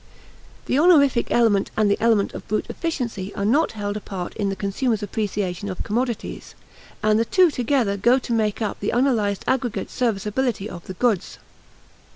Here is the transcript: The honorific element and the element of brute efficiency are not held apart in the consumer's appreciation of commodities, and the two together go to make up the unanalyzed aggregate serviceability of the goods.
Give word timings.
The 0.65 0.79
honorific 0.79 1.29
element 1.29 1.69
and 1.77 1.87
the 1.87 2.01
element 2.01 2.33
of 2.33 2.47
brute 2.47 2.65
efficiency 2.71 3.31
are 3.35 3.45
not 3.45 3.73
held 3.73 3.95
apart 3.95 4.35
in 4.35 4.49
the 4.49 4.55
consumer's 4.55 5.03
appreciation 5.03 5.69
of 5.69 5.83
commodities, 5.83 6.55
and 7.03 7.19
the 7.19 7.23
two 7.25 7.51
together 7.51 7.97
go 7.97 8.17
to 8.17 8.33
make 8.33 8.63
up 8.63 8.79
the 8.79 8.89
unanalyzed 8.95 9.43
aggregate 9.45 9.91
serviceability 9.91 10.67
of 10.67 10.87
the 10.87 10.95
goods. 10.95 11.37